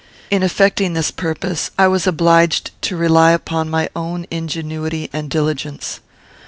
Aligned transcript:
In 0.31 0.41
effecting 0.41 0.93
this 0.93 1.11
purpose, 1.11 1.69
I 1.77 1.87
was 1.87 2.07
obliged 2.07 2.71
to 2.81 2.97
rely 2.97 3.33
upon 3.33 3.69
my 3.69 3.87
own 3.95 4.25
ingenuity 4.31 5.11
and 5.13 5.29
diligence. 5.29 5.99